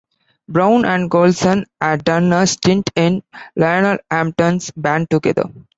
Brown 0.49 0.83
and 0.83 1.11
Golson 1.11 1.65
had 1.79 2.03
done 2.03 2.33
a 2.33 2.47
stint 2.47 2.89
in 2.95 3.21
Lionel 3.55 3.99
Hampton's 4.09 4.71
band 4.71 5.11
together. 5.11 5.43